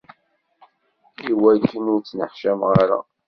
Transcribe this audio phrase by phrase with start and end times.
[1.29, 2.99] Iwakken ur ttneḥcameɣ ara.